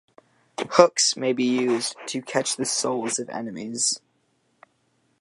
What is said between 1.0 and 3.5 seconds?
may be used to catch the souls of